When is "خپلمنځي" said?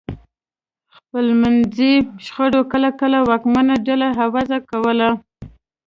0.95-1.93